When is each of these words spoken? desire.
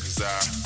desire. 0.00 0.57